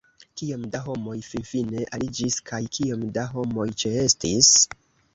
[0.39, 4.55] Kiom da homoj finfine aliĝis, kaj kiom da homoj ĉeestis?